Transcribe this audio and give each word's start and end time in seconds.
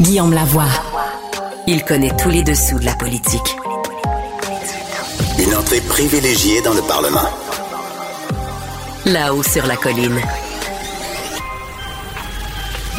Guillaume 0.00 0.32
Lavoie. 0.32 0.68
Il 1.66 1.84
connaît 1.84 2.10
tous 2.16 2.30
les 2.30 2.42
dessous 2.42 2.78
de 2.78 2.84
la 2.86 2.94
politique. 2.94 3.56
Une 5.38 5.54
entrée 5.54 5.82
privilégiée 5.82 6.62
dans 6.62 6.72
le 6.72 6.80
Parlement. 6.80 7.28
Là-haut 9.04 9.42
sur 9.42 9.66
la 9.66 9.76
colline. 9.76 10.18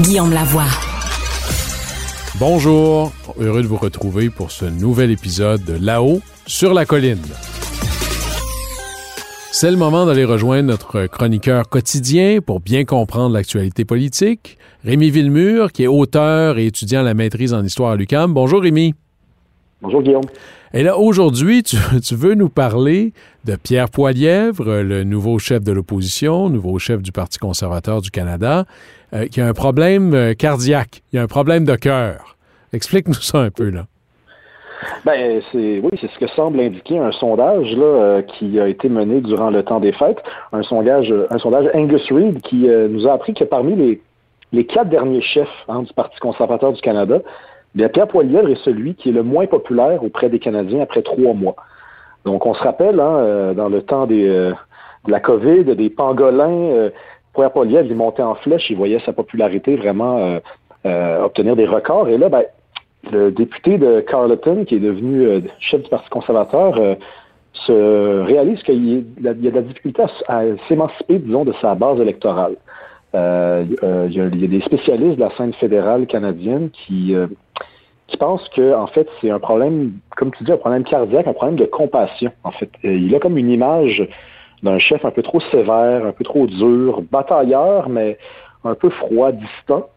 Guillaume 0.01 0.33
Lavoie. 0.33 0.67
Bonjour, 2.35 3.11
heureux 3.39 3.63
de 3.63 3.67
vous 3.67 3.77
retrouver 3.77 4.29
pour 4.29 4.51
ce 4.51 4.65
nouvel 4.65 5.09
épisode 5.09 5.63
de 5.63 5.73
Là-haut 5.73 6.21
sur 6.45 6.75
la 6.75 6.85
colline. 6.85 7.25
C'est 9.51 9.71
le 9.71 9.77
moment 9.77 10.05
d'aller 10.05 10.25
rejoindre 10.25 10.67
notre 10.67 11.07
chroniqueur 11.07 11.69
quotidien 11.69 12.39
pour 12.45 12.59
bien 12.59 12.85
comprendre 12.85 13.33
l'actualité 13.33 13.83
politique, 13.83 14.57
Rémi 14.83 15.11
Villemur, 15.11 15.71
qui 15.71 15.83
est 15.83 15.87
auteur 15.87 16.57
et 16.57 16.65
étudiant 16.65 16.99
à 16.99 17.03
la 17.03 17.13
maîtrise 17.13 17.53
en 17.53 17.63
histoire 17.63 17.91
à 17.91 17.95
l'UQAM. 17.95 18.33
Bonjour 18.33 18.61
Rémi. 18.61 18.93
Bonjour 19.81 20.01
Guillaume. 20.01 20.25
Et 20.73 20.83
là, 20.83 20.97
aujourd'hui, 20.97 21.63
tu, 21.63 21.77
tu 22.05 22.15
veux 22.15 22.33
nous 22.33 22.49
parler 22.49 23.13
de 23.45 23.55
Pierre 23.55 23.89
Poilièvre, 23.89 24.81
le 24.81 25.05
nouveau 25.05 25.39
chef 25.39 25.63
de 25.63 25.71
l'opposition, 25.71 26.49
nouveau 26.49 26.79
chef 26.79 27.01
du 27.01 27.13
Parti 27.13 27.39
conservateur 27.39 28.01
du 28.01 28.11
Canada, 28.11 28.65
euh, 29.13 29.27
qui 29.27 29.39
a 29.39 29.47
un 29.47 29.53
problème 29.53 30.13
euh, 30.13 30.33
cardiaque, 30.33 31.01
il 31.13 31.19
a 31.19 31.21
un 31.21 31.27
problème 31.27 31.63
de 31.63 31.75
cœur. 31.75 32.35
Explique-nous 32.73 33.13
ça 33.13 33.39
un 33.39 33.51
peu, 33.51 33.69
là. 33.69 33.85
Ben, 35.05 35.41
c'est 35.51 35.79
oui, 35.81 35.91
c'est 35.99 36.09
ce 36.09 36.19
que 36.19 36.27
semble 36.27 36.59
indiquer 36.59 36.97
un 36.99 37.11
sondage 37.13 37.75
là, 37.75 37.85
euh, 37.85 38.21
qui 38.21 38.59
a 38.59 38.67
été 38.67 38.89
mené 38.89 39.21
durant 39.21 39.49
le 39.49 39.63
temps 39.63 39.79
des 39.79 39.93
fêtes, 39.93 40.21
un 40.51 40.63
sondage, 40.63 41.13
un 41.29 41.37
sondage 41.37 41.69
Angus 41.73 42.11
Reid 42.11 42.41
qui 42.41 42.67
euh, 42.67 42.87
nous 42.87 43.07
a 43.07 43.13
appris 43.13 43.33
que 43.33 43.43
parmi 43.43 43.75
les, 43.75 44.01
les 44.53 44.65
quatre 44.65 44.87
derniers 44.87 45.21
chefs 45.21 45.65
hein, 45.67 45.81
du 45.81 45.91
Parti 45.93 46.17
conservateur 46.19 46.71
du 46.71 46.81
Canada, 46.81 47.19
bien, 47.75 47.89
Pierre 47.89 48.07
Poilievre 48.07 48.49
est 48.49 48.63
celui 48.63 48.93
qui 48.93 49.09
est 49.09 49.11
le 49.11 49.23
moins 49.23 49.47
populaire 49.47 50.01
auprès 50.03 50.29
des 50.29 50.39
Canadiens 50.39 50.81
après 50.81 51.01
trois 51.01 51.33
mois. 51.33 51.55
Donc, 52.23 52.45
on 52.45 52.53
se 52.53 52.63
rappelle, 52.63 52.99
hein, 52.99 53.15
euh, 53.17 53.53
dans 53.53 53.67
le 53.67 53.81
temps 53.81 54.07
euh, 54.09 54.53
de 55.05 55.11
la 55.11 55.19
COVID, 55.19 55.75
des 55.75 55.89
pangolins, 55.89 56.49
euh, 56.51 56.89
Pierre 57.33 57.51
Poilievre, 57.51 57.87
il 57.89 57.95
montait 57.95 58.21
en 58.21 58.35
flèche, 58.35 58.69
il 58.69 58.77
voyait 58.77 58.99
sa 58.99 59.11
popularité 59.11 59.75
vraiment 59.75 60.39
euh, 60.85 61.23
obtenir 61.23 61.55
des 61.55 61.65
records. 61.65 62.07
Et 62.07 62.17
là, 62.19 62.29
ben, 62.29 62.43
le 63.11 63.31
député 63.31 63.79
de 63.79 64.01
Carleton, 64.01 64.65
qui 64.65 64.75
est 64.75 64.79
devenu 64.79 65.41
chef 65.59 65.81
du 65.81 65.89
Parti 65.89 66.09
conservateur, 66.09 66.79
se 67.53 68.21
réalise 68.21 68.61
qu'il 68.63 68.87
y, 68.87 68.97
a 69.27 69.31
il 69.31 69.43
y 69.43 69.47
a 69.47 69.51
de 69.51 69.55
la 69.55 69.61
difficulté 69.61 70.03
à, 70.27 70.37
à 70.37 70.43
s'émanciper, 70.67 71.19
disons, 71.19 71.43
de 71.43 71.53
sa 71.59 71.75
base 71.75 71.99
électorale. 71.99 72.55
Euh, 73.15 73.65
euh, 73.83 74.07
il, 74.09 74.17
y 74.17 74.21
a, 74.21 74.25
y 74.25 74.45
a 74.45 74.47
des 74.47 74.61
spécialistes 74.61 75.17
de 75.17 75.21
la 75.21 75.29
scène 75.37 75.53
fédérale 75.53 76.07
canadienne 76.07 76.69
qui, 76.71 77.13
euh, 77.13 77.27
qui 78.07 78.17
pensent 78.17 78.47
que, 78.49 78.73
en 78.73 78.87
fait, 78.87 79.07
c'est 79.21 79.29
un 79.29 79.39
problème, 79.39 79.93
comme 80.17 80.31
tu 80.31 80.43
dis, 80.43 80.51
un 80.51 80.57
problème 80.57 80.83
cardiaque, 80.83 81.27
un 81.27 81.33
problème 81.33 81.57
de 81.57 81.65
compassion. 81.65 82.31
En 82.43 82.51
fait, 82.51 82.69
Euh, 82.85 82.93
il 82.95 83.13
a 83.15 83.19
comme 83.19 83.37
une 83.37 83.49
image 83.49 84.07
d'un 84.63 84.79
chef 84.79 85.03
un 85.05 85.11
peu 85.11 85.21
trop 85.21 85.41
sévère, 85.51 86.05
un 86.05 86.11
peu 86.11 86.23
trop 86.23 86.47
dur, 86.47 87.03
batailleur, 87.11 87.89
mais 87.89 88.17
un 88.63 88.75
peu 88.75 88.89
froid, 88.89 89.31
distant. 89.31 89.89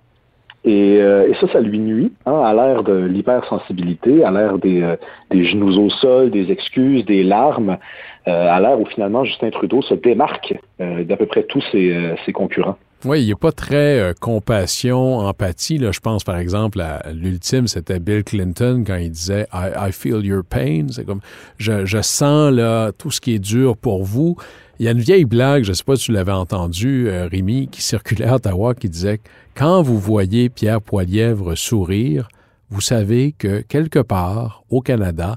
Et, 0.65 0.99
euh, 1.01 1.29
et 1.29 1.35
ça, 1.35 1.47
ça 1.53 1.61
lui 1.61 1.79
nuit, 1.79 2.13
hein, 2.27 2.41
à 2.43 2.53
l'ère 2.53 2.83
de 2.83 2.93
l'hypersensibilité, 2.93 4.25
à 4.25 4.33
l'ère 4.33 4.59
des, 4.59 4.83
euh, 4.83 4.97
des 5.31 5.45
genoux 5.45 5.79
au 5.79 5.89
sol, 5.91 6.31
des 6.31 6.51
excuses, 6.51 7.05
des 7.05 7.23
larmes, 7.23 7.79
euh, 8.27 8.49
à 8.51 8.59
l'ère 8.61 8.81
où 8.81 8.87
finalement 8.87 9.25
Justin 9.25 9.51
Trudeau 9.51 9.81
se 9.83 9.95
démarque 9.95 10.59
euh, 10.81 11.05
d'à 11.05 11.17
peu 11.17 11.27
près 11.27 11.45
tous 11.45 11.63
ses, 11.71 11.95
euh, 11.95 12.17
ses 12.25 12.33
concurrents. 12.33 12.77
Oui, 13.05 13.23
il 13.23 13.29
n'est 13.29 13.35
pas 13.35 13.53
très 13.53 14.01
euh, 14.01 14.15
compassion, 14.19 15.19
empathie. 15.19 15.79
Là. 15.79 15.93
Je 15.93 16.01
pense, 16.01 16.25
par 16.25 16.39
exemple, 16.39 16.81
à 16.81 17.13
l'ultime, 17.13 17.69
c'était 17.69 18.01
Bill 18.01 18.25
Clinton 18.25 18.85
quand 18.87 18.97
il 18.97 19.11
disait 19.11 19.47
I, 19.53 19.89
I 19.89 19.93
feel 19.93 20.25
your 20.25 20.43
pain. 20.43 20.87
C'est 20.91 21.05
comme 21.05 21.21
je, 21.59 22.01
sens 22.03 22.53
là, 22.53 22.93
tout 22.93 23.11
ce 23.11 23.21
qui 23.21 23.35
est 23.35 23.39
dur 23.39 23.77
pour 23.77 24.03
vous. 24.03 24.37
Il 24.79 24.87
y 24.87 24.89
a 24.89 24.93
une 24.93 25.01
vieille 25.01 25.25
blague, 25.25 25.63
je 25.65 25.71
ne 25.71 25.75
sais 25.75 25.85
pas 25.85 25.97
si 25.97 26.05
tu 26.05 26.13
l'avais 26.13 26.33
entendu, 26.33 27.09
euh, 27.09 27.29
Rémi, 27.31 27.69
qui 27.69 27.83
circulait 27.83 28.27
à 28.27 28.35
Ottawa, 28.35 28.75
qui 28.75 28.89
disait 28.89 29.21
Quand 29.55 29.83
vous 29.83 29.99
voyez 29.99 30.49
Pierre 30.49 30.81
Poilièvre 30.81 31.55
sourire, 31.55 32.29
vous 32.71 32.81
savez 32.81 33.33
que 33.33 33.61
quelque 33.61 34.01
part, 34.01 34.65
au 34.69 34.81
Canada, 34.81 35.37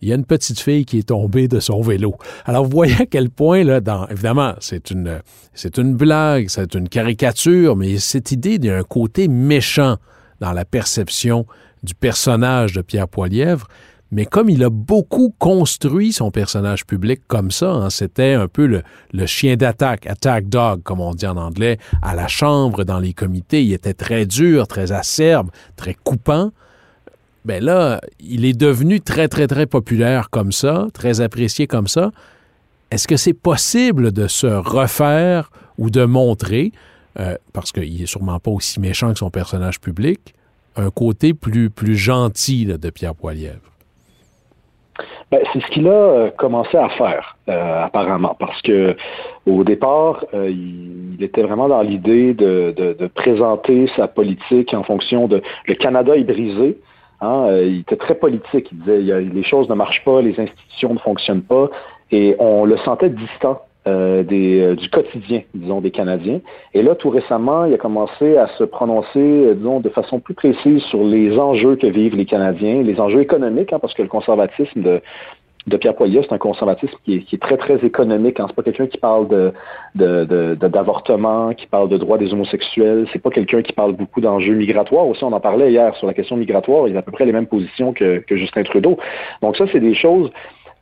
il 0.00 0.08
y 0.08 0.12
a 0.12 0.14
une 0.14 0.24
petite 0.24 0.60
fille 0.60 0.84
qui 0.84 0.98
est 0.98 1.08
tombée 1.08 1.48
de 1.48 1.60
son 1.60 1.80
vélo. 1.80 2.16
Alors, 2.44 2.64
vous 2.64 2.70
voyez 2.70 2.94
à 3.00 3.06
quel 3.06 3.30
point, 3.30 3.64
là, 3.64 3.80
dans, 3.80 4.06
évidemment, 4.08 4.54
c'est 4.60 4.90
une, 4.90 5.20
blague, 5.94 6.48
c'est 6.48 6.74
une 6.74 6.88
caricature, 6.88 7.76
mais 7.76 7.98
cette 7.98 8.32
idée 8.32 8.58
d'un 8.58 8.82
côté 8.82 9.28
méchant 9.28 9.96
dans 10.40 10.52
la 10.52 10.64
perception 10.64 11.46
du 11.82 11.94
personnage 11.94 12.72
de 12.72 12.82
Pierre 12.82 13.08
Poilièvre, 13.08 13.66
mais 14.10 14.24
comme 14.24 14.48
il 14.48 14.64
a 14.64 14.70
beaucoup 14.70 15.34
construit 15.38 16.12
son 16.12 16.30
personnage 16.30 16.86
public 16.86 17.20
comme 17.26 17.50
ça, 17.50 17.70
hein, 17.70 17.90
c'était 17.90 18.32
un 18.32 18.48
peu 18.48 18.66
le, 18.66 18.82
le 19.12 19.26
chien 19.26 19.56
d'attaque, 19.56 20.06
attack 20.06 20.48
dog, 20.48 20.82
comme 20.82 21.00
on 21.00 21.12
dit 21.12 21.26
en 21.26 21.36
anglais, 21.36 21.78
à 22.00 22.14
la 22.14 22.26
chambre, 22.26 22.84
dans 22.84 23.00
les 23.00 23.12
comités, 23.12 23.62
il 23.62 23.72
était 23.74 23.94
très 23.94 24.24
dur, 24.24 24.66
très 24.66 24.92
acerbe, 24.92 25.50
très 25.76 25.92
coupant 25.92 26.52
ben 27.44 27.62
là, 27.62 28.00
il 28.20 28.44
est 28.44 28.58
devenu 28.58 29.00
très, 29.00 29.28
très, 29.28 29.46
très 29.46 29.66
populaire 29.66 30.30
comme 30.30 30.52
ça, 30.52 30.86
très 30.92 31.20
apprécié 31.20 31.66
comme 31.66 31.86
ça. 31.86 32.10
Est-ce 32.90 33.06
que 33.06 33.16
c'est 33.16 33.34
possible 33.34 34.12
de 34.12 34.26
se 34.26 34.46
refaire 34.46 35.50
ou 35.76 35.90
de 35.90 36.04
montrer, 36.04 36.72
euh, 37.18 37.36
parce 37.52 37.70
qu'il 37.70 38.00
n'est 38.00 38.06
sûrement 38.06 38.38
pas 38.38 38.50
aussi 38.50 38.80
méchant 38.80 39.12
que 39.12 39.18
son 39.18 39.30
personnage 39.30 39.80
public, 39.80 40.34
un 40.76 40.90
côté 40.90 41.34
plus, 41.34 41.70
plus 41.70 41.96
gentil 41.96 42.66
de 42.66 42.90
Pierre 42.90 43.14
Poilievre? 43.14 43.60
Ben, 45.30 45.40
c'est 45.52 45.60
ce 45.60 45.66
qu'il 45.66 45.86
a 45.86 45.90
euh, 45.90 46.30
commencé 46.30 46.76
à 46.78 46.88
faire, 46.88 47.36
euh, 47.48 47.84
apparemment, 47.84 48.34
parce 48.38 48.60
que 48.62 48.96
au 49.46 49.62
départ, 49.64 50.24
il, 50.32 51.16
était 51.20 51.42
vraiment 51.42 51.68
dans 51.68 51.82
l'idée 51.82 52.32
de, 52.32 52.74
de 52.76 53.06
présenter 53.08 53.90
sa 53.96 54.06
politique 54.06 54.72
en 54.72 54.84
fonction 54.84 55.26
de 55.26 55.42
le 55.66 55.74
Canada 55.74 56.16
est 56.16 56.22
brisé. 56.22 56.78
Hein, 57.20 57.46
euh, 57.48 57.64
il 57.66 57.80
était 57.80 57.96
très 57.96 58.14
politique. 58.14 58.68
Il 58.72 58.78
disait 58.78 59.02
il 59.02 59.30
les 59.30 59.42
choses 59.42 59.68
ne 59.68 59.74
marchent 59.74 60.04
pas, 60.04 60.22
les 60.22 60.38
institutions 60.38 60.94
ne 60.94 60.98
fonctionnent 60.98 61.42
pas, 61.42 61.70
et 62.10 62.36
on 62.38 62.64
le 62.64 62.76
sentait 62.78 63.10
distant 63.10 63.62
euh, 63.88 64.22
des, 64.22 64.60
euh, 64.60 64.74
du 64.74 64.90
quotidien, 64.90 65.42
disons, 65.54 65.80
des 65.80 65.90
Canadiens. 65.90 66.40
Et 66.74 66.82
là, 66.82 66.94
tout 66.94 67.08
récemment, 67.08 67.64
il 67.64 67.72
a 67.72 67.78
commencé 67.78 68.36
à 68.36 68.48
se 68.58 68.64
prononcer, 68.64 69.18
euh, 69.18 69.54
disons, 69.54 69.80
de 69.80 69.88
façon 69.88 70.20
plus 70.20 70.34
précise 70.34 70.82
sur 70.90 71.02
les 71.04 71.38
enjeux 71.38 71.76
que 71.76 71.86
vivent 71.86 72.16
les 72.16 72.26
Canadiens, 72.26 72.82
les 72.82 73.00
enjeux 73.00 73.20
économiques, 73.20 73.72
hein, 73.72 73.78
parce 73.78 73.94
que 73.94 74.02
le 74.02 74.08
conservatisme 74.08 74.82
de, 74.82 75.00
de 75.68 75.76
Pierre 75.76 75.94
Poilievre, 75.94 76.24
c'est 76.28 76.34
un 76.34 76.38
conservatisme 76.38 76.96
qui 77.04 77.26
est, 77.30 77.40
très, 77.40 77.56
très 77.56 77.76
économique. 77.84 78.40
Hein. 78.40 78.46
C'est 78.48 78.56
pas 78.56 78.62
quelqu'un 78.62 78.86
qui 78.86 78.98
parle 78.98 79.52
d'avortement, 79.94 81.52
qui 81.54 81.66
parle 81.66 81.88
de 81.88 81.96
droits 81.96 82.18
des 82.18 82.32
homosexuels. 82.32 83.06
C'est 83.12 83.22
pas 83.22 83.30
quelqu'un 83.30 83.62
qui 83.62 83.72
parle 83.72 83.92
beaucoup 83.92 84.20
d'enjeux 84.20 84.54
migratoires. 84.54 85.06
Aussi, 85.06 85.24
on 85.24 85.32
en 85.32 85.40
parlait 85.40 85.70
hier 85.70 85.94
sur 85.96 86.06
la 86.06 86.14
question 86.14 86.36
migratoire. 86.36 86.88
Il 86.88 86.96
a 86.96 87.00
à 87.00 87.02
peu 87.02 87.12
près 87.12 87.24
les 87.24 87.32
mêmes 87.32 87.46
positions 87.46 87.92
que, 87.92 88.22
Justin 88.30 88.62
Trudeau. 88.62 88.98
Donc 89.42 89.56
ça, 89.56 89.64
c'est 89.72 89.80
des 89.80 89.94
choses 89.94 90.30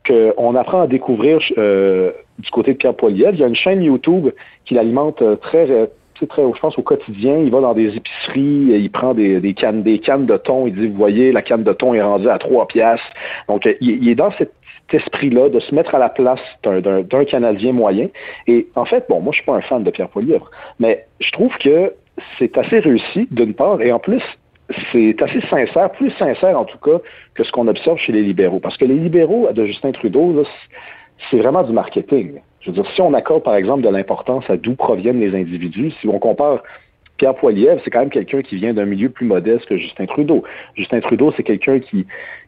qu'on 0.07 0.55
apprend 0.55 0.81
à 0.81 0.87
découvrir 0.87 1.39
euh, 1.57 2.11
du 2.39 2.49
côté 2.49 2.73
de 2.73 2.77
Pierre 2.77 2.95
Poilievre. 2.95 3.33
Il 3.33 3.39
y 3.39 3.43
a 3.43 3.47
une 3.47 3.55
chaîne 3.55 3.83
YouTube 3.83 4.29
qui 4.65 4.73
l'alimente 4.73 5.21
très 5.41 5.89
très, 6.25 6.41
je 6.41 6.59
pense 6.59 6.77
au 6.79 6.81
quotidien, 6.81 7.37
il 7.37 7.51
va 7.51 7.61
dans 7.61 7.73
des 7.73 7.95
épiceries, 7.95 8.81
il 8.81 8.89
prend 8.89 9.13
des, 9.13 9.53
cannes, 9.53 9.83
de 9.83 10.37
thon, 10.37 10.65
il 10.65 10.73
dit, 10.73 10.87
vous 10.87 10.97
voyez, 10.97 11.31
la 11.31 11.43
canne 11.43 11.63
de 11.63 11.73
thon 11.73 11.93
est 11.93 12.01
rendue 12.01 12.29
à 12.29 12.39
trois 12.39 12.67
piastres. 12.67 13.05
Donc, 13.47 13.67
il, 13.81 14.09
est 14.09 14.15
dans 14.15 14.31
cet, 14.31 14.51
esprit-là 14.93 15.49
de 15.49 15.59
se 15.59 15.73
mettre 15.73 15.95
à 15.95 15.99
la 15.99 16.09
place 16.09 16.39
d'un 16.63 17.25
Canadien 17.25 17.73
moyen. 17.73 18.07
Et 18.47 18.67
en 18.75 18.85
fait, 18.85 19.05
bon, 19.09 19.19
moi, 19.19 19.31
je 19.31 19.37
suis 19.37 19.45
pas 19.45 19.55
un 19.55 19.61
fan 19.61 19.83
de 19.83 19.91
Pierre 19.91 20.09
Poilievre, 20.09 20.49
mais 20.79 21.05
je 21.19 21.31
trouve 21.31 21.55
que 21.57 21.93
c'est 22.39 22.57
assez 22.57 22.79
réussi, 22.79 23.27
d'une 23.31 23.53
part, 23.53 23.81
et 23.81 23.91
en 23.91 23.99
plus, 23.99 24.23
c'est 24.91 25.21
assez 25.21 25.41
sincère, 25.49 25.91
plus 25.91 26.11
sincère 26.11 26.59
en 26.59 26.65
tout 26.65 26.77
cas 26.79 26.99
que 27.35 27.43
ce 27.43 27.51
qu'on 27.51 27.67
observe 27.67 27.97
chez 27.97 28.11
les 28.11 28.21
libéraux. 28.21 28.59
Parce 28.59 28.77
que 28.77 28.85
les 28.85 28.95
libéraux 28.95 29.49
de 29.51 29.65
Justin 29.65 29.91
Trudeau, 29.91 30.43
c'est 31.29 31.37
vraiment 31.37 31.63
du 31.63 31.71
marketing. 31.71 32.41
Je 32.59 32.71
veux 32.71 32.81
dire, 32.81 32.91
si 32.91 33.01
on 33.01 33.13
accorde 33.13 33.43
par 33.43 33.55
exemple 33.55 33.83
de 33.83 33.89
l'importance 33.89 34.49
à 34.49 34.57
d'où 34.57 34.75
proviennent 34.75 35.19
les 35.19 35.35
individus, 35.39 35.91
si 36.01 36.07
on 36.07 36.19
compare 36.19 36.63
Pierre 37.17 37.35
Poilievre, 37.35 37.81
c'est 37.83 37.89
quand 37.89 37.99
même 37.99 38.09
quelqu'un 38.09 38.41
qui 38.41 38.55
vient 38.55 38.73
d'un 38.73 38.85
milieu 38.85 39.09
plus 39.09 39.25
modeste 39.25 39.65
que 39.65 39.77
Justin 39.77 40.05
Trudeau. 40.05 40.43
Justin 40.75 40.99
Trudeau, 40.99 41.33
c'est 41.35 41.43
quelqu'un 41.43 41.79
qui 41.79 42.05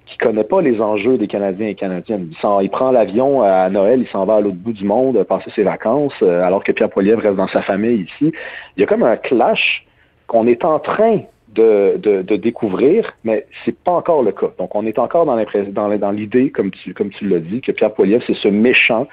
qui 0.09 0.17
connaît 0.17 0.43
pas 0.43 0.61
les 0.61 0.81
enjeux 0.81 1.17
des 1.17 1.27
Canadiens 1.27 1.67
et 1.67 1.75
Canadiennes. 1.75 2.31
Il, 2.61 2.69
prend 2.69 2.91
l'avion 2.91 3.43
à 3.43 3.69
Noël, 3.69 4.01
il 4.01 4.07
s'en 4.07 4.25
va 4.25 4.37
à 4.37 4.41
l'autre 4.41 4.57
bout 4.57 4.73
du 4.73 4.83
monde 4.83 5.23
passer 5.23 5.51
ses 5.55 5.63
vacances, 5.63 6.13
euh, 6.21 6.43
alors 6.43 6.63
que 6.63 6.71
Pierre 6.71 6.89
Poilievre 6.89 7.21
reste 7.21 7.35
dans 7.35 7.47
sa 7.47 7.61
famille 7.61 8.01
ici. 8.01 8.33
Il 8.75 8.81
y 8.81 8.83
a 8.83 8.87
comme 8.87 9.03
un 9.03 9.17
clash 9.17 9.85
qu'on 10.27 10.47
est 10.47 10.65
en 10.65 10.79
train 10.79 11.21
de, 11.53 11.97
de, 11.97 12.35
découvrir, 12.35 13.11
mais 13.23 13.45
c'est 13.65 13.77
pas 13.77 13.91
encore 13.91 14.21
le 14.21 14.31
cas. 14.31 14.51
Donc, 14.59 14.75
on 14.75 14.85
est 14.85 14.99
encore 14.99 15.25
dans 15.25 16.11
l'idée, 16.11 16.51
comme 16.51 16.69
tu, 16.71 16.93
comme 16.93 17.09
tu 17.09 17.27
l'as 17.27 17.39
dit, 17.39 17.61
que 17.61 17.71
Pierre 17.71 17.93
Poilievre, 17.93 18.23
c'est 18.27 18.35
ce 18.35 18.47
méchant, 18.47 19.07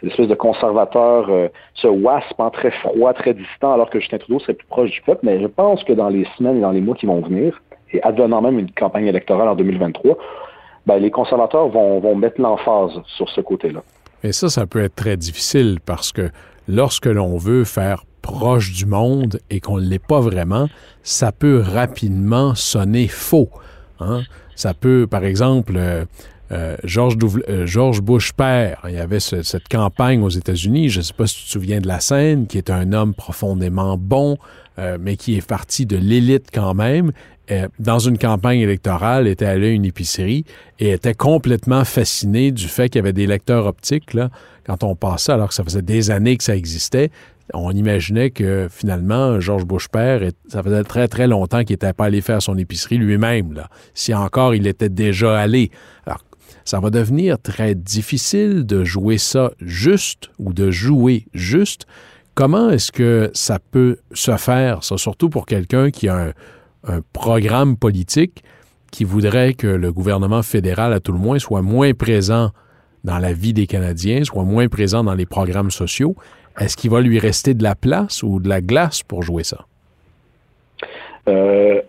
c'est 0.00 0.08
espèce 0.08 0.28
de 0.28 0.34
conservateur, 0.34 1.26
euh, 1.28 1.48
ce 1.74 1.86
wasp 1.86 2.38
en 2.38 2.50
très 2.50 2.70
froid, 2.70 3.12
très 3.12 3.34
distant, 3.34 3.72
alors 3.72 3.90
que 3.90 4.00
Justin 4.00 4.18
Trudeau 4.18 4.40
serait 4.40 4.54
plus 4.54 4.66
proche 4.66 4.90
du 4.90 5.02
peuple. 5.02 5.20
Mais 5.24 5.40
je 5.40 5.46
pense 5.46 5.84
que 5.84 5.92
dans 5.92 6.08
les 6.08 6.26
semaines 6.36 6.58
et 6.58 6.60
dans 6.60 6.70
les 6.70 6.80
mois 6.80 6.94
qui 6.94 7.06
vont 7.06 7.20
venir, 7.20 7.60
et 7.92 8.02
advenant 8.02 8.40
même 8.40 8.58
une 8.58 8.70
campagne 8.70 9.06
électorale 9.06 9.48
en 9.48 9.54
2023, 9.54 10.16
ben, 10.86 10.98
les 10.98 11.10
conservateurs 11.10 11.68
vont, 11.68 12.14
mettre 12.14 12.40
l'emphase 12.40 12.92
sur 13.16 13.28
ce 13.28 13.40
côté-là. 13.40 13.82
Et 14.22 14.32
ça, 14.32 14.48
ça 14.48 14.66
peut 14.66 14.82
être 14.82 14.94
très 14.94 15.16
difficile 15.16 15.78
parce 15.84 16.12
que 16.12 16.30
lorsque 16.68 17.06
l'on 17.06 17.36
veut 17.36 17.64
faire 17.64 18.04
proche 18.22 18.72
du 18.72 18.86
monde 18.86 19.40
et 19.50 19.60
qu'on 19.60 19.78
ne 19.78 19.82
l'est 19.82 20.04
pas 20.04 20.20
vraiment, 20.20 20.68
ça 21.02 21.32
peut 21.32 21.62
rapidement 21.64 22.54
sonner 22.54 23.08
faux. 23.08 23.48
Hein? 23.98 24.22
Ça 24.56 24.74
peut, 24.74 25.06
par 25.10 25.24
exemple, 25.24 25.74
euh, 25.76 26.04
euh, 26.52 26.76
George, 26.84 27.16
euh, 27.48 27.66
George, 27.66 28.00
Bush 28.00 28.32
père, 28.32 28.80
il 28.88 28.94
y 28.94 28.98
avait 28.98 29.20
cette 29.20 29.68
campagne 29.68 30.22
aux 30.22 30.30
États-Unis, 30.30 30.88
je 30.88 30.98
ne 30.98 31.04
sais 31.04 31.14
pas 31.14 31.26
si 31.26 31.36
tu 31.36 31.44
te 31.44 31.50
souviens 31.50 31.80
de 31.80 31.88
la 31.88 32.00
scène, 32.00 32.46
qui 32.46 32.58
est 32.58 32.70
un 32.70 32.92
homme 32.92 33.14
profondément 33.14 33.96
bon, 33.96 34.38
mais 34.98 35.18
qui 35.18 35.36
est 35.36 35.46
parti 35.46 35.84
de 35.84 35.98
l'élite 35.98 36.46
quand 36.54 36.72
même, 36.72 37.12
dans 37.78 37.98
une 37.98 38.16
campagne 38.16 38.60
électorale, 38.60 39.28
était 39.28 39.44
allé 39.44 39.68
à 39.68 39.70
une 39.72 39.84
épicerie 39.84 40.46
et 40.78 40.92
était 40.92 41.12
complètement 41.12 41.84
fasciné 41.84 42.50
du 42.50 42.66
fait 42.66 42.88
qu'il 42.88 42.98
y 42.98 43.02
avait 43.02 43.12
des 43.12 43.26
lecteurs 43.26 43.66
optiques 43.66 44.16
quand 44.64 44.82
on 44.82 44.96
passait, 44.96 45.32
alors 45.32 45.48
que 45.48 45.54
ça 45.54 45.64
faisait 45.64 45.82
des 45.82 46.10
années 46.10 46.38
que 46.38 46.44
ça 46.44 46.56
existait 46.56 47.10
on 47.54 47.72
imaginait 47.72 48.30
que 48.30 48.68
finalement, 48.70 49.40
Georges 49.40 49.64
Bush 49.64 49.88
père, 49.88 50.20
ça 50.48 50.62
faisait 50.62 50.84
très 50.84 51.08
très 51.08 51.26
longtemps 51.26 51.64
qu'il 51.64 51.74
n'était 51.74 51.92
pas 51.92 52.06
allé 52.06 52.20
faire 52.20 52.42
son 52.42 52.56
épicerie 52.56 52.98
lui-même. 52.98 53.54
Là. 53.54 53.68
Si 53.94 54.14
encore 54.14 54.54
il 54.54 54.66
était 54.66 54.88
déjà 54.88 55.38
allé. 55.38 55.70
Ça 56.64 56.80
va 56.80 56.90
devenir 56.90 57.40
très 57.40 57.74
difficile 57.74 58.64
de 58.66 58.84
jouer 58.84 59.18
ça 59.18 59.52
juste 59.60 60.30
ou 60.38 60.52
de 60.52 60.70
jouer 60.70 61.26
juste. 61.34 61.86
Comment 62.34 62.70
est-ce 62.70 62.92
que 62.92 63.30
ça 63.34 63.58
peut 63.58 63.98
se 64.12 64.36
faire, 64.36 64.82
surtout 64.82 65.28
pour 65.28 65.46
quelqu'un 65.46 65.90
qui 65.90 66.08
a 66.08 66.16
un, 66.16 66.32
un 66.84 67.00
programme 67.12 67.76
politique 67.76 68.42
qui 68.90 69.04
voudrait 69.04 69.54
que 69.54 69.66
le 69.66 69.92
gouvernement 69.92 70.42
fédéral, 70.42 70.92
à 70.92 71.00
tout 71.00 71.12
le 71.12 71.18
moins, 71.18 71.38
soit 71.38 71.62
moins 71.62 71.92
présent 71.94 72.50
dans 73.04 73.18
la 73.18 73.32
vie 73.32 73.52
des 73.52 73.66
Canadiens, 73.66 74.24
soit 74.24 74.44
moins 74.44 74.68
présent 74.68 75.04
dans 75.04 75.14
les 75.14 75.26
programmes 75.26 75.70
sociaux? 75.70 76.16
Est-ce 76.58 76.76
qu'il 76.76 76.90
va 76.90 77.00
lui 77.00 77.18
rester 77.18 77.54
de 77.54 77.62
la 77.62 77.74
place 77.74 78.22
ou 78.22 78.40
de 78.40 78.48
la 78.48 78.60
glace 78.60 79.02
pour 79.02 79.22
jouer 79.22 79.44
ça? 79.44 79.66
Euh, 81.28 81.80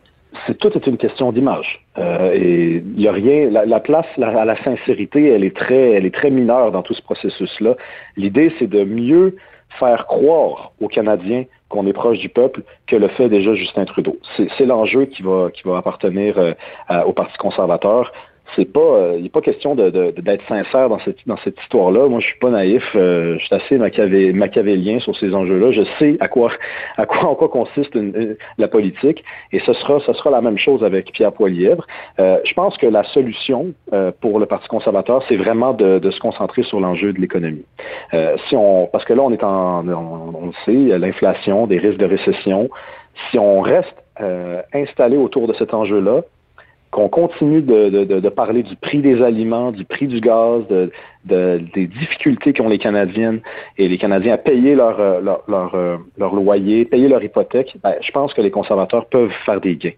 c'est 0.46 0.58
tout 0.58 0.72
est 0.76 0.88
une 0.88 0.98
question 0.98 1.32
d'image. 1.32 1.86
Euh, 1.98 2.32
et 2.34 2.84
il 2.84 2.96
n'y 2.96 3.08
a 3.08 3.12
rien. 3.12 3.50
La, 3.50 3.80
place 3.80 4.06
à 4.22 4.46
la 4.46 4.64
sincérité, 4.64 5.30
elle 5.30 5.44
est 5.44 5.56
très, 5.56 5.92
elle 5.92 6.06
est 6.06 6.14
très 6.14 6.30
mineure 6.30 6.72
dans 6.72 6.82
tout 6.82 6.94
ce 6.94 7.02
processus-là. 7.02 7.76
L'idée, 8.18 8.54
c'est 8.60 8.68
de 8.68 8.84
mieux 8.84 9.36
faire 9.80 10.06
croire 10.08 10.72
aux 10.82 10.88
Canadiens 10.88 11.46
qu'on 11.70 11.88
est 11.88 11.94
proche 11.94 12.20
du 12.20 12.30
peuple 12.30 12.64
que 12.88 12.96
le 12.96 13.08
fait 13.08 13.30
déjà 13.30 13.54
Justin 13.56 13.86
Trudeau. 13.86 14.18
C'est 14.36 14.66
l'enjeu 14.66 15.06
qui 15.06 15.24
va, 15.24 15.50
qui 15.54 15.64
va 15.64 15.78
appartenir 15.78 16.38
euh, 16.38 16.54
au 17.06 17.14
Parti 17.14 17.38
conservateur 17.38 18.12
c'est 18.56 18.72
pas, 18.72 18.80
euh, 18.80 19.16
il 19.18 19.24
n'est 19.24 19.30
pas 19.30 19.42
question 19.42 19.76
de, 19.76 19.90
d'être 19.90 20.46
sincère 20.48 20.90
dans 20.90 21.00
cette, 21.00 21.26
dans 21.28 21.38
cette 21.38 21.60
histoire-là. 21.62 22.08
Moi, 22.08 22.20
je 22.20 22.28
suis 22.28 22.40
pas 22.40 22.50
naïf. 22.50 22.84
Euh, 22.96 23.38
je 23.40 23.46
suis 23.46 23.56
assez 23.56 23.78
machiavélien 23.78 25.00
sur 25.00 25.16
ces 25.16 25.34
enjeux-là. 25.34 25.72
Je 25.72 25.84
sais 26.00 26.18
à 26.20 26.28
quoi, 26.28 26.52
à 26.98 27.06
quoi, 27.06 27.30
en 27.30 27.36
quoi 27.36 27.50
consiste 27.50 27.98
la 28.58 28.68
politique, 28.68 29.24
et 29.52 29.60
ce 29.60 29.74
sera, 29.74 30.00
ce 30.02 30.14
sera 30.14 30.30
la 30.32 30.42
même 30.42 30.58
chose 30.58 30.84
avec 30.84 31.12
Pierre 31.14 31.32
Poilievre. 31.32 31.86
Euh, 32.20 32.40
je 32.44 32.54
pense 32.54 32.78
que 32.78 32.88
la 32.88 33.04
solution 33.06 33.74
pour 34.22 34.40
le 34.40 34.46
Parti 34.46 34.68
conservateur, 34.68 35.24
c'est 35.28 35.36
vraiment 35.36 35.74
de, 35.74 36.12
se 36.12 36.20
concentrer 36.20 36.64
sur 36.64 36.80
l'enjeu 36.80 37.14
de 37.14 37.20
l'économie. 37.20 37.66
si 38.48 38.56
on, 38.56 38.88
parce 38.88 39.06
que 39.06 39.14
là, 39.14 39.22
on 39.24 39.32
est 39.32 39.44
en, 39.44 39.88
on, 39.88 40.34
on 40.36 40.46
le 40.48 40.54
sait, 40.66 40.98
l'inflation, 40.98 41.68
des 41.68 41.78
risques 41.78 41.98
de 41.98 42.06
récession. 42.06 42.70
Si 43.30 43.40
on 43.40 43.62
reste 43.62 43.96
installé 44.74 45.18
autour 45.18 45.48
de 45.48 45.54
cet 45.54 45.74
enjeu-là, 45.74 46.22
qu'on 46.92 47.08
continue 47.08 47.62
de, 47.62 48.30
parler 48.30 48.64
du 48.64 48.76
prix 48.76 49.02
des 49.02 49.22
aliments, 49.22 49.72
du 49.72 49.86
prix 49.86 50.08
du 50.08 50.20
gaz, 50.20 50.64
de, 50.70 50.92
des 51.26 51.88
difficultés 51.88 52.54
qu'ont 52.54 52.68
les 52.68 52.80
Canadiennes 52.80 53.42
et 53.78 53.88
les 53.88 53.98
Canadiens 53.98 54.34
à 54.34 54.38
payer 54.38 54.76
leur, 54.76 55.00
euh, 55.00 55.22
leur, 55.22 55.44
leur, 55.48 55.76
euh, 55.76 55.98
leur 56.18 56.36
loyer, 56.36 56.86
payer 56.86 57.08
leur 57.08 57.24
hypothèque, 57.24 57.78
ben, 57.82 57.96
je 58.02 58.12
pense 58.12 58.34
que 58.34 58.42
les 58.42 58.52
conservateurs 58.52 59.06
peuvent 59.06 59.32
faire 59.46 59.62
des 59.62 59.76
gains. 59.78 59.92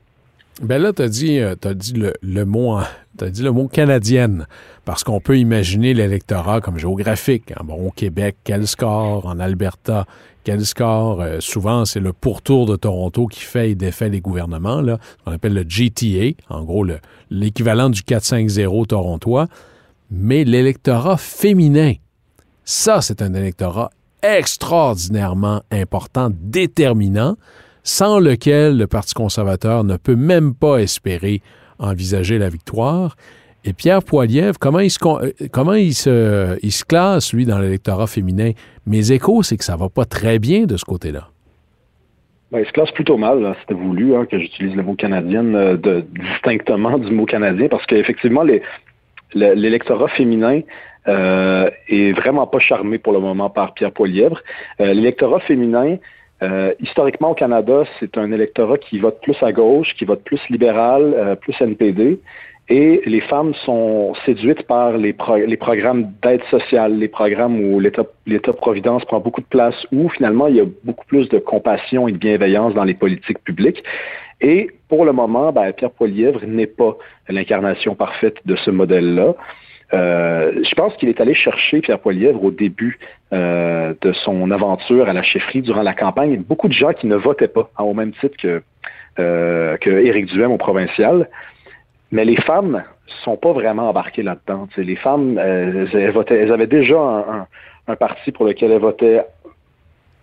Ben 0.62 0.82
là, 0.82 0.94
tu 0.94 1.02
as 1.02 1.10
dit, 1.10 1.40
euh, 1.40 1.56
as 1.64 1.74
dit 1.74 1.94
le, 1.94 2.14
le 2.22 2.46
mot 2.46 2.78
dit 3.22 3.44
le 3.44 3.52
mot 3.52 3.68
canadienne, 3.68 4.48
parce 4.86 5.04
qu'on 5.04 5.20
peut 5.20 5.38
imaginer 5.38 5.94
l'électorat 5.94 6.62
comme 6.62 6.78
géographique. 6.78 7.52
Hein. 7.52 7.64
Bon, 7.64 7.88
au 7.88 7.92
Québec, 7.92 8.38
quel 8.44 8.68
score? 8.68 9.26
En 9.26 9.40
Alberta, 9.40 10.06
quel 10.44 10.66
score? 10.66 11.22
Euh, 11.22 11.40
souvent, 11.40 11.86
c'est 11.86 12.00
le 12.00 12.14
pourtour 12.14 12.66
de 12.66 12.76
Toronto 12.76 13.28
qui 13.28 13.42
fait 13.42 13.72
et 13.72 13.76
défait 13.76 14.10
les 14.10 14.22
gouvernements, 14.22 14.82
là, 14.82 14.98
qu'on 15.24 15.32
appelle 15.32 15.54
le 15.54 15.66
GTA, 15.68 16.36
en 16.50 16.64
gros 16.64 16.86
l'équivalent 17.30 17.90
du 17.90 18.02
4-5-0 18.02 18.88
torontois. 18.88 19.48
Mais 20.12 20.44
l'électorat 20.44 21.18
féminin, 21.18 21.94
ça, 22.66 23.02
c'est 23.02 23.22
un 23.22 23.34
électorat 23.34 23.90
extraordinairement 24.22 25.64
important, 25.72 26.30
déterminant 26.32 27.36
sans 27.84 28.20
lequel 28.20 28.78
le 28.78 28.88
Parti 28.88 29.14
conservateur 29.14 29.84
ne 29.84 29.98
peut 29.98 30.16
même 30.16 30.54
pas 30.54 30.78
espérer 30.78 31.42
envisager 31.80 32.38
la 32.38 32.50
victoire. 32.50 33.16
Et 33.66 33.74
Pierre 33.74 34.04
Poilievre, 34.04 34.58
comment 34.60 34.80
il 34.80 34.90
se, 34.90 35.00
euh, 35.00 35.32
comment 35.52 35.74
il 35.74 35.94
se, 35.94 36.84
classe, 36.86 37.34
lui, 37.34 37.46
dans 37.46 37.60
l'électorat 37.60 38.08
féminin? 38.08 38.52
Mes 38.86 39.12
échos, 39.12 39.44
c'est 39.44 39.58
que 39.58 39.64
ça 39.64 39.78
va 39.78 39.90
pas 39.90 40.06
très 40.06 40.40
bien 40.40 40.66
de 40.66 40.76
ce 40.76 40.84
côté-là. 40.84 41.30
Ben, 42.54 42.60
il 42.60 42.68
se 42.68 42.72
classe 42.72 42.92
plutôt 42.92 43.18
mal. 43.18 43.56
C'était 43.62 43.74
voulu 43.74 44.16
hein, 44.16 44.28
que 44.30 44.38
j'utilise 44.38 44.76
le 44.76 44.84
mot 44.84 44.94
canadien 44.94 45.44
euh, 45.56 45.76
de, 45.76 46.02
distinctement 46.02 47.00
du 47.00 47.12
mot 47.12 47.26
canadien 47.26 47.68
parce 47.68 47.86
qu'effectivement, 47.88 48.44
l'électorat 49.34 50.08
féminin 50.10 50.62
euh, 51.08 51.70
est 51.90 52.12
vraiment 52.14 52.46
pas 52.46 52.60
charmé 52.60 53.00
pour 53.00 53.12
le 53.12 53.20
moment 53.20 53.50
par 53.50 53.74
Pierre 53.74 53.92
Poilievre. 53.92 54.42
Euh, 54.80 54.94
l'électorat 54.94 55.40
féminin 55.40 55.98
euh, 56.44 56.74
historiquement, 56.80 57.32
au 57.32 57.36
Canada, 57.36 57.84
c'est 58.00 58.18
un 58.18 58.32
électorat 58.32 58.78
qui 58.78 59.00
vote 59.00 59.20
plus 59.22 59.42
à 59.42 59.52
gauche, 59.52 59.94
qui 59.96 60.06
vote 60.06 60.24
plus 60.24 60.42
libéral, 60.50 61.14
euh, 61.16 61.36
plus 61.36 61.56
NPD. 61.60 62.20
Et 62.70 63.02
les 63.06 63.22
femmes 63.22 63.54
sont 63.66 64.14
séduites 64.26 64.64
par 64.64 64.98
les, 64.98 65.16
les 65.46 65.58
programmes 65.58 66.12
d'aide 66.22 66.44
sociale, 66.50 66.98
les 66.98 67.10
programmes 67.10 67.60
où 67.60 67.80
l'État-providence 67.80 69.04
prend 69.06 69.20
beaucoup 69.20 69.42
de 69.42 69.48
place, 69.48 69.76
où 69.92 70.10
finalement 70.10 70.48
il 70.48 70.56
y 70.56 70.62
a 70.62 70.66
beaucoup 70.84 71.06
plus 71.06 71.28
de 71.28 71.40
compassion 71.40 72.08
et 72.08 72.14
de 72.14 72.18
bienveillance 72.18 72.74
dans 72.74 72.86
les 72.86 72.94
politiques 72.94 73.44
publiques. 73.44 73.84
Et 74.40 74.72
pour 74.88 75.04
le 75.04 75.12
moment, 75.12 75.52
ben, 75.52 75.74
Pierre 75.74 75.92
Poilièvre 75.92 76.42
n'est 76.46 76.68
pas 76.68 76.98
l'incarnation 77.28 77.96
parfaite 77.96 78.38
de 78.46 78.56
ce 78.56 78.72
modèle-là. 78.72 79.36
Euh, 79.94 80.64
je 80.64 80.76
pense 80.76 80.96
qu'il 80.96 81.10
est 81.10 81.22
allé 81.22 81.34
chercher 81.34 81.82
Pierre 81.82 82.00
Poilièvre 82.00 82.44
au 82.44 82.52
début 82.52 83.00
euh, 83.32 83.94
de 84.02 84.14
son 84.14 84.50
aventure 84.52 85.08
à 85.08 85.14
la 85.14 85.24
chefferie 85.24 85.62
durant 85.62 85.82
la 85.82 85.94
campagne. 85.94 86.38
Beaucoup 86.38 86.68
de 86.68 86.74
gens 86.74 86.94
qui 86.94 87.08
ne 87.08 87.16
votaient 87.16 87.48
pas, 87.48 87.70
hein, 87.78 87.84
au 87.84 87.94
même 87.94 88.12
titre 88.14 88.36
que, 88.38 88.64
euh, 89.20 89.78
que 89.78 89.90
Éric 89.90 90.28
Duhem 90.28 90.52
au 90.52 90.58
provincial. 90.58 91.30
Mais 92.12 92.26
les 92.26 92.38
femmes 92.38 92.84
sont 93.24 93.38
pas 93.38 93.52
vraiment 93.52 93.90
embarquées 93.90 94.24
là-dedans. 94.24 94.68
les 94.78 94.96
femmes, 94.96 95.38
elles, 95.38 96.12
votaient, 96.12 96.38
elles 96.38 96.52
avaient 96.52 96.68
déjà 96.68 97.48
un, 97.88 97.96
parti 97.96 98.32
pour 98.32 98.46
lequel 98.46 98.72
elles 98.72 98.80
votaient 98.80 99.24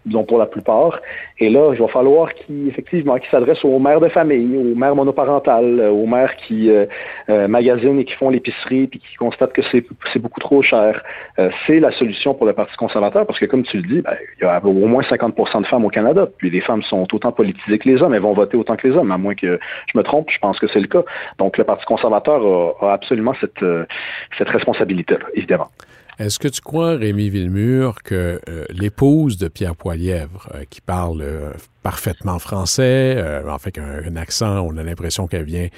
disons 0.07 0.25
pour 0.25 0.39
la 0.39 0.47
plupart. 0.47 0.99
Et 1.39 1.51
là, 1.51 1.73
il 1.73 1.79
va 1.79 1.89
falloir 1.89 2.33
qu'ils, 2.35 2.69
effectivement, 2.69 3.19
qu'ils 3.19 3.31
s'adressent 3.31 3.65
aux 3.65 3.79
mères 3.79 4.01
de 4.01 4.09
famille, 4.09 4.57
aux 4.57 4.75
mères 4.75 4.95
monoparentales, 4.95 5.81
aux 5.81 6.07
mères 6.07 6.37
qui 6.37 6.71
euh, 6.71 6.87
euh, 7.29 7.49
magasinent 7.49 7.99
et 7.99 8.05
qui 8.05 8.15
font 8.15 8.31
l'épicerie 8.31 8.87
puis 8.87 8.99
qui 8.99 9.15
constatent 9.17 9.53
que 9.53 9.63
c'est, 9.71 9.85
beaucoup 10.19 10.41
trop 10.41 10.63
cher. 10.63 11.03
Euh, 11.39 11.51
c'est 11.67 11.81
la 11.81 11.93
solution 11.93 12.35
pour 12.35 12.47
le 12.47 12.53
Parti 12.53 12.77
conservateur 12.77 13.27
parce 13.27 13.39
que, 13.39 13.47
comme 13.47 13.63
tu 13.63 13.77
le 13.77 13.83
dis, 13.83 14.01
ben, 14.01 14.15
il 14.39 14.45
y 14.45 14.47
a 14.47 14.65
au 14.65 14.87
moins 14.87 15.03
50% 15.03 15.63
de 15.63 15.67
femmes 15.67 15.85
au 15.85 15.91
Canada. 15.91 16.29
Puis 16.39 16.51
les 16.51 16.61
femmes 16.61 16.83
sont 16.83 17.07
autant 17.15 17.33
politisées 17.33 17.79
que 17.79 17.89
les 17.89 18.03
hommes. 18.03 18.15
Elles 18.15 18.23
vont 18.23 18.35
voter 18.35 18.57
autant 18.57 18.77
que 18.77 18.87
les 18.87 18.97
hommes, 18.97 19.13
à 19.13 19.19
moins 19.19 19.35
que 19.35 19.59
je 19.93 19.99
me 19.99 20.03
trompe. 20.03 20.31
Je 20.31 20.39
pense 20.39 20.59
que 20.59 20.67
c'est 20.69 20.81
le 20.81 20.89
cas. 20.89 21.03
Donc, 21.39 21.59
le 21.59 21.65
Parti 21.65 21.85
conservateur 21.85 22.43
a, 22.83 22.89
a 22.89 22.93
absolument 22.93 23.35
cette, 23.41 23.65
cette 24.39 24.49
responsabilité-là, 24.49 25.27
évidemment. 25.35 25.69
Est-ce 26.21 26.39
que 26.39 26.49
tu 26.49 26.61
crois, 26.61 26.97
Rémi 26.97 27.31
Villemur, 27.31 28.03
que 28.03 28.43
euh, 28.47 28.67
l'épouse 28.69 29.39
de 29.39 29.49
Pierre 29.49 29.75
Poilièvre, 29.75 30.51
euh, 30.55 30.65
qui 30.69 30.83
parle 30.83 31.23
euh, 31.23 31.53
parfaitement 31.83 32.39
français, 32.39 33.43
en 33.49 33.59
fait 33.59 33.79
un, 33.79 34.17
accent, 34.17 34.61
on 34.61 34.77
a 34.77 34.83
l'impression 34.83 35.27
qu'elle 35.27 35.45
vient 35.45 35.69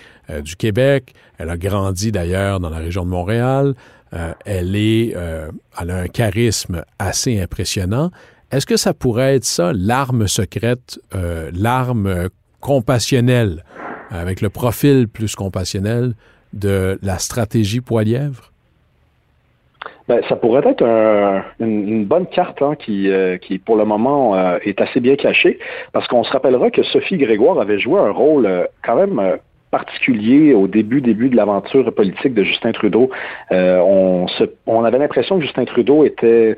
du 0.41 0.57
Québec, 0.57 1.15
elle 1.39 1.49
a 1.49 1.57
grandi 1.57 2.11
d'ailleurs 2.11 2.59
dans 2.59 2.71
la 2.71 2.79
région 2.79 3.05
de 3.05 3.11
Montréal, 3.11 3.75
elle 4.45 4.75
est, 4.75 5.15
elle 5.81 5.91
a 5.91 5.97
un 5.97 6.09
charisme 6.09 6.85
assez 6.99 7.41
impressionnant. 7.41 8.11
Est-ce 8.51 8.67
que 8.67 8.77
ça 8.77 8.95
pourrait 8.95 9.37
être 9.37 9.45
ça, 9.45 9.73
l'arme 9.73 10.27
secrète, 10.27 10.99
l'arme 11.53 12.29
compassionnelle, 12.59 13.65
avec 14.11 14.41
le 14.41 14.51
profil 14.51 15.07
plus 15.07 15.37
compassionnel 15.37 16.15
de 16.53 16.99
la 17.01 17.21
stratégie 17.21 17.81
Poilièvre? 17.81 18.52
Ben, 20.09 20.21
ça 20.29 20.37
pourrait 20.37 20.69
être 20.69 20.85
un, 20.85 21.45
une, 21.61 21.89
une, 21.89 22.05
bonne 22.05 22.27
carte 22.27 22.61
hein, 22.61 22.75
qui, 22.77 23.11
euh, 23.11 23.39
qui, 23.39 23.59
pour 23.59 23.77
le 23.77 23.85
moment, 23.85 24.35
euh, 24.35 24.59
est 24.65 24.81
assez 24.81 25.01
bien 25.01 25.17
cachée, 25.17 25.59
parce 25.93 26.09
qu'on 26.09 26.25
se 26.25 26.33
rappellera 26.33 26.71
que 26.71 26.83
Sophie 26.83 27.19
Grégoire 27.19 27.61
avait 27.61 27.79
joué 27.79 28.01
un 28.01 28.11
rôle 28.11 28.47
euh, 28.47 28.65
quand 28.85 28.97
même 28.97 29.39
particulier 29.71 30.53
au 30.53 30.67
début 30.67 31.01
début 31.01 31.31
de 31.31 31.37
l'aventure 31.37 31.95
politique 31.95 32.35
de 32.35 32.43
Justin 32.43 32.73
Trudeau. 32.73 33.11
on, 33.51 34.27
se, 34.29 34.45
on 34.67 34.85
avait 34.85 34.99
l'impression 34.99 35.39
que 35.39 35.45
Justin 35.45 35.65
Trudeau 35.65 36.05
était 36.05 36.57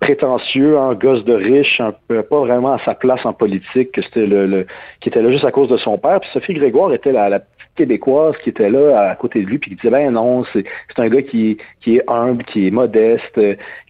prétentieux, 0.00 0.78
un 0.78 0.94
gosse 0.94 1.24
de 1.24 1.34
riche, 1.34 1.80
un 1.80 1.92
peu 2.06 2.22
pas 2.22 2.38
vraiment 2.40 2.72
à 2.72 2.78
sa 2.84 2.94
place 2.94 3.20
en 3.26 3.34
politique, 3.34 3.92
que 3.92 4.00
c'était 4.00 4.26
le, 4.26 4.46
le, 4.46 4.66
qui 5.00 5.08
était 5.10 5.20
là 5.20 5.30
juste 5.30 5.44
à 5.44 5.50
cause 5.50 5.68
de 5.68 5.76
son 5.76 5.98
père. 5.98 6.20
Puis 6.20 6.30
Sophie 6.32 6.54
Grégoire 6.54 6.92
était 6.94 7.12
la, 7.12 7.28
la 7.28 7.40
québécoise 7.78 8.34
qui 8.42 8.50
était 8.50 8.68
là 8.68 9.10
à 9.10 9.14
côté 9.14 9.40
de 9.40 9.46
lui 9.46 9.58
puis 9.58 9.70
qui 9.70 9.76
disait 9.76 9.90
ben 9.90 10.10
non 10.10 10.44
c'est 10.52 10.64
un 10.98 11.08
gars 11.08 11.22
qui 11.22 11.58
qui 11.80 11.96
est 11.96 12.02
humble 12.08 12.44
qui 12.44 12.66
est 12.66 12.70
modeste 12.70 13.40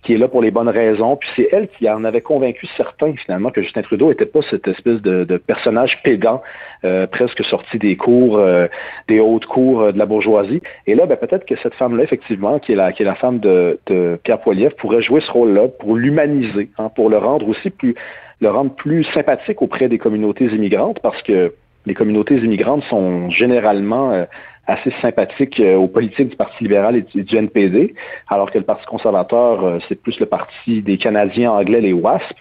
qui 0.02 0.14
est 0.14 0.16
là 0.16 0.28
pour 0.28 0.42
les 0.42 0.50
bonnes 0.50 0.68
raisons. 0.68 1.16
Puis 1.16 1.28
c'est 1.37 1.49
elle 1.52 1.68
qui 1.68 1.88
en 1.88 2.04
avait 2.04 2.21
convaincu 2.21 2.66
certains 2.76 3.14
finalement 3.14 3.50
que 3.50 3.62
Justin 3.62 3.83
Trudeau 3.83 4.11
était 4.11 4.26
pas 4.26 4.40
cette 4.49 4.68
espèce 4.68 5.00
de, 5.02 5.25
de 5.25 5.37
personnage 5.37 6.00
pédant 6.02 6.42
euh, 6.85 7.07
presque 7.07 7.45
sorti 7.45 7.78
des 7.78 7.97
cours 7.97 8.38
euh, 8.38 8.66
des 9.09 9.21
hautes 9.21 9.47
cours 9.47 9.80
euh, 9.83 9.92
de 9.92 9.99
la 9.99 10.07
bourgeoisie. 10.07 10.61
Et 10.87 10.95
là 10.95 11.07
ben 11.07 11.16
peut-être 11.16 11.47
que 11.47 11.57
cette 11.62 11.75
femme 11.75 11.97
là 11.97 12.04
effectivement 12.04 12.59
qui 12.59 12.73
est 12.73 12.76
la 12.76 12.92
qui 12.92 13.02
est 13.02 13.07
la 13.07 13.16
femme 13.16 13.38
de, 13.38 13.80
de 13.87 14.18
Pierre 14.23 14.40
Poilievre 14.40 14.76
pourrait 14.76 15.02
jouer 15.02 15.21
ce 15.21 15.30
rôle 15.30 15.52
là 15.52 15.68
pour 15.68 15.97
l'humaniser 15.97 16.71
hein, 16.78 16.90
pour 16.95 17.11
le 17.11 17.18
rendre 17.18 17.49
aussi 17.49 17.71
plus 17.71 17.95
le 18.40 18.50
rendre 18.50 18.75
plus 18.75 19.04
sympathique 19.14 19.62
auprès 19.62 19.88
des 19.88 19.99
communautés 19.99 20.47
immigrantes 20.47 21.00
parce 21.00 21.21
que 21.23 21.52
les 21.88 21.95
communautés 21.95 22.37
immigrantes 22.37 22.85
sont 22.88 23.30
généralement 23.30 24.12
euh, 24.12 24.25
assez 24.66 24.92
sympathiques 25.00 25.59
euh, 25.59 25.76
aux 25.76 25.88
politiques 25.88 26.28
du 26.28 26.37
Parti 26.37 26.62
libéral 26.62 26.97
et 26.97 27.23
du, 27.23 27.37
NPD, 27.37 27.95
alors 28.28 28.50
que 28.50 28.59
le 28.59 28.64
Parti 28.64 28.85
conservateur, 28.87 29.64
euh, 29.64 29.78
c'est 29.88 30.00
plus 30.00 30.21
le 30.21 30.26
parti 30.26 30.83
des 30.83 30.99
Canadiens 30.99 31.50
anglais, 31.50 31.80
les 31.80 31.95
WASP. 31.95 32.37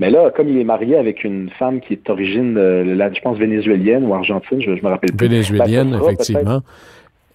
Mais 0.00 0.10
là, 0.10 0.30
comme 0.30 0.48
il 0.48 0.58
est 0.58 0.64
marié 0.64 0.96
avec 0.96 1.24
une 1.24 1.50
femme 1.58 1.80
qui 1.80 1.94
est 1.94 2.06
d'origine, 2.06 2.54
je 2.56 3.20
pense, 3.20 3.36
vénézuélienne 3.36 4.04
ou 4.04 4.14
argentine, 4.14 4.60
je, 4.60 4.70
me 4.70 4.88
rappelle 4.88 5.10
plus. 5.12 5.28
Vénézuélienne, 5.28 5.90
ben, 5.90 6.00
effectivement. 6.02 6.60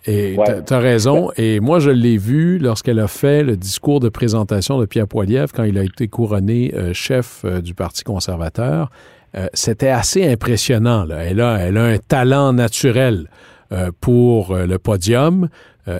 Et 0.06 0.38
tu 0.66 0.74
as 0.74 0.80
raison. 0.80 1.30
Et 1.36 1.60
moi, 1.60 1.80
je 1.80 1.90
l'ai 1.90 2.18
vu 2.18 2.60
lorsqu'elle 2.60 3.00
a 3.00 3.08
fait 3.08 3.44
le 3.44 3.58
discours 3.58 4.00
de 4.00 4.08
présentation 4.08 4.80
de 4.80 4.86
Pierre 4.86 5.10
Poilievre 5.10 5.52
quand 5.54 5.64
il 5.64 5.78
a 5.78 5.84
été 5.84 6.08
couronné 6.08 6.74
chef 6.94 7.46
du 7.62 7.74
Parti 7.74 8.06
conservateur. 8.06 8.90
Euh, 9.36 9.48
c'était 9.54 9.90
assez 9.90 10.28
impressionnant. 10.28 11.08
Elle, 11.10 11.42
a, 11.42 11.56
un 11.56 11.98
talent 11.98 12.54
naturel 12.54 13.28
euh, 13.72 13.92
pour 14.00 14.52
euh, 14.52 14.66
le 14.66 14.78
podium. 14.78 15.50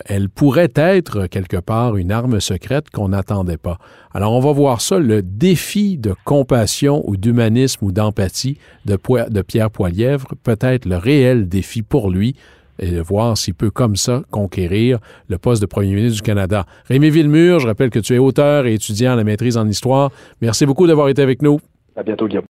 elle 0.06 0.30
pourrait 0.30 0.72
être 0.76 1.26
quelque 1.26 1.58
part 1.58 1.96
une 1.98 2.10
arme 2.10 2.40
secrète 2.40 2.88
qu'on 2.90 3.10
n'attendait 3.10 3.58
pas. 3.58 3.78
Alors 4.14 4.32
on 4.32 4.40
va 4.40 4.52
voir 4.52 4.80
ça, 4.80 4.98
le 4.98 5.20
défi 5.20 5.98
de 5.98 6.14
compassion 6.24 7.02
ou 7.06 7.18
d'humanisme 7.18 7.84
ou 7.84 7.92
d'empathie 7.92 8.56
de, 8.86 8.96
de 9.28 9.42
Pierre 9.42 9.70
Poilièvre, 9.70 10.28
peut-être 10.42 10.86
le 10.86 10.96
réel 10.96 11.48
défi 11.48 11.82
pour 11.82 12.10
lui 12.10 12.34
et 12.78 12.90
de 12.90 13.00
voir 13.00 13.36
s'il 13.36 13.54
peut 13.54 13.70
comme 13.70 13.96
ça 13.96 14.22
conquérir 14.30 14.98
le 15.28 15.38
poste 15.38 15.60
de 15.60 15.66
premier 15.66 15.94
ministre 15.94 16.16
du 16.16 16.22
Canada. 16.22 16.64
Rémi 16.88 17.10
Villemur, 17.10 17.60
je 17.60 17.66
rappelle 17.66 17.90
que 17.90 18.00
tu 18.00 18.14
es 18.14 18.18
auteur 18.18 18.66
et 18.66 18.74
étudiant 18.74 19.12
à 19.12 19.16
la 19.16 19.24
maîtrise 19.24 19.56
en 19.56 19.68
histoire. 19.68 20.10
Merci 20.40 20.66
beaucoup 20.66 20.86
d'avoir 20.86 21.08
été 21.08 21.22
avec 21.22 21.42
nous. 21.42 21.60
À 21.96 22.02
bientôt, 22.02 22.26
Guillaume. 22.26 22.42